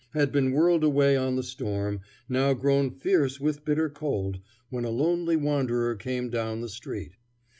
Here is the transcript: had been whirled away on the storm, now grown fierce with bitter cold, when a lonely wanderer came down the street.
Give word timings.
had 0.15 0.31
been 0.31 0.51
whirled 0.51 0.83
away 0.83 1.15
on 1.15 1.35
the 1.35 1.43
storm, 1.43 2.01
now 2.27 2.53
grown 2.55 2.89
fierce 2.89 3.39
with 3.39 3.63
bitter 3.63 3.87
cold, 3.87 4.39
when 4.71 4.83
a 4.83 4.89
lonely 4.89 5.35
wanderer 5.35 5.93
came 5.95 6.27
down 6.27 6.59
the 6.59 6.67
street. 6.69 7.11